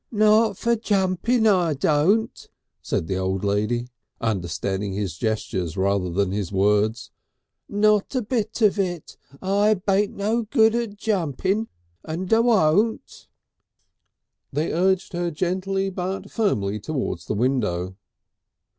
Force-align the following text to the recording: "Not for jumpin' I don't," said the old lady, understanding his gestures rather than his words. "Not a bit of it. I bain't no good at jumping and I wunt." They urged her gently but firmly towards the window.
"Not 0.11 0.57
for 0.57 0.75
jumpin' 0.75 1.45
I 1.45 1.75
don't," 1.75 2.47
said 2.81 3.05
the 3.05 3.17
old 3.17 3.43
lady, 3.43 3.89
understanding 4.19 4.93
his 4.93 5.15
gestures 5.15 5.77
rather 5.77 6.09
than 6.09 6.31
his 6.31 6.51
words. 6.51 7.11
"Not 7.69 8.15
a 8.15 8.23
bit 8.23 8.63
of 8.63 8.79
it. 8.79 9.15
I 9.43 9.75
bain't 9.75 10.15
no 10.15 10.41
good 10.41 10.73
at 10.73 10.95
jumping 10.97 11.67
and 12.03 12.33
I 12.33 12.39
wunt." 12.39 13.27
They 14.51 14.73
urged 14.73 15.13
her 15.13 15.29
gently 15.29 15.91
but 15.91 16.31
firmly 16.31 16.79
towards 16.79 17.25
the 17.27 17.35
window. 17.35 17.95